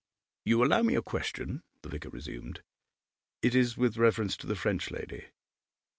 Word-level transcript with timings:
'You 0.43 0.63
allow 0.65 0.81
me 0.81 0.95
a 0.95 1.01
question?' 1.03 1.61
the 1.83 1.89
vicar 1.89 2.09
resumed. 2.09 2.63
'It 3.43 3.53
is 3.53 3.77
with 3.77 3.97
reference 3.97 4.35
to 4.37 4.47
the 4.47 4.55
French 4.55 4.89
lady. 4.89 5.25